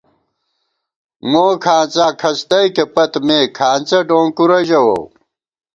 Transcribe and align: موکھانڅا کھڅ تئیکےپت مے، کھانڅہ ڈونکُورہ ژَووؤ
موکھانڅا 1.31 2.07
کھڅ 2.19 2.39
تئیکےپت 2.49 3.13
مے، 3.27 3.39
کھانڅہ 3.57 3.99
ڈونکُورہ 4.09 4.59
ژَووؤ 4.67 5.01